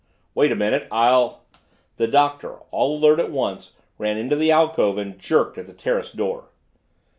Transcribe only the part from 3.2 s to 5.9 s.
once, ran into the alcove and jerked at the